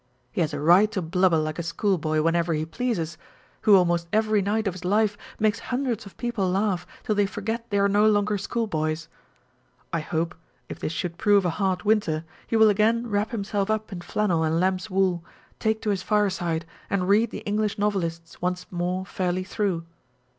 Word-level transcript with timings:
He 0.31 0.41
has 0.41 0.51
a 0.51 0.59
right 0.59 0.91
to 0.93 1.01
blubber 1.03 1.37
like 1.37 1.59
a 1.59 1.61
school 1.61 1.99
boy 1.99 2.23
whenever 2.23 2.55
he 2.55 2.65
pleases, 2.65 3.19
who 3.61 3.75
almost 3.75 4.07
every 4.11 4.41
night 4.41 4.65
of 4.65 4.73
his 4.73 4.83
life 4.83 5.15
makes 5.39 5.59
hundreds 5.69 6.07
of 6.07 6.17
people 6.17 6.49
laugh 6.49 6.87
till 7.03 7.13
they 7.13 7.27
forget 7.27 7.69
they 7.69 7.77
are 7.77 7.87
no 7.87 8.07
longer 8.07 8.39
school 8.39 8.65
boys. 8.65 9.09
I 9.93 9.99
hope, 9.99 10.33
if 10.69 10.79
this 10.79 10.91
should 10.91 11.19
prove 11.19 11.45
a 11.45 11.51
hard 11.51 11.83
winter, 11.83 12.23
he 12.47 12.55
will 12.55 12.71
again 12.71 13.05
wrap 13.05 13.29
himself 13.29 13.69
up 13.69 13.91
in 13.91 14.01
flannel 14.01 14.41
and 14.41 14.59
lamb's 14.59 14.89
wool, 14.89 15.23
take 15.59 15.83
to 15.83 15.91
his 15.91 16.01
fire 16.01 16.31
side, 16.31 16.65
and 16.89 17.07
read 17.07 17.29
the 17.29 17.41
English 17.45 17.77
Novelists 17.77 18.41
once 18.41 18.65
more 18.71 19.05
fairly 19.05 19.43
through. 19.43 19.85